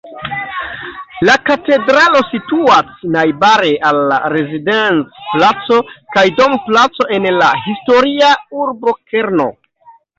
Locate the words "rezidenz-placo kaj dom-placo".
4.35-7.11